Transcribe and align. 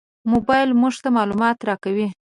موبایل 0.31 0.69
موږ 0.81 0.95
ته 1.03 1.09
معلومات 1.17 1.57
راکوي. 1.69 2.07